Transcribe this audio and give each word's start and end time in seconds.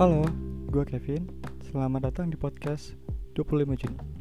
Halo, 0.00 0.24
gue 0.72 0.80
Kevin. 0.88 1.28
Selamat 1.60 2.08
datang 2.08 2.32
di 2.32 2.36
podcast 2.40 2.96
25 3.36 3.76
Juni. 3.84 4.19